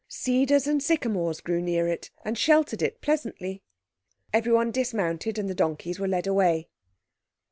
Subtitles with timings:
[0.09, 3.61] Cedars and sycamores grew near it and sheltered it pleasantly.
[4.33, 6.69] Everyone dismounted, and the donkeys were led away.